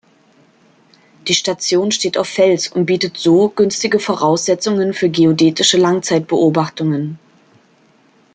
[1.27, 7.19] Die Station steht auf Fels und bietet so günstige Voraussetzungen für geodätische Langzeitbeobachtungen.